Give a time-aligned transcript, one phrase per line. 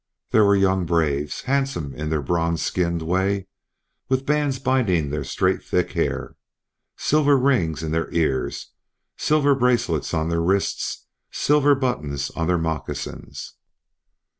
[0.31, 3.45] There were young braves, handsome in their bronze skinned way,
[4.09, 6.35] with bands binding their straight thick hair,
[6.97, 8.71] silver rings in their ears,
[9.15, 13.53] silver bracelets on their wrists, silver buttons on their moccasins.